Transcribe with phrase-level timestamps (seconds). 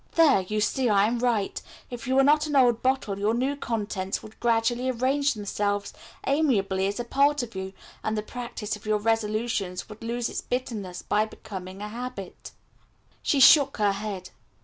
[0.13, 3.55] "There, you see I am right; if you were not an old bottle your new
[3.55, 5.93] contents would gradually arrange themselves
[6.25, 10.41] amiably as a part of you, and the practice of your resolutions would lose its
[10.41, 12.51] bitterness by becoming a habit."
[13.21, 14.31] She shook her head.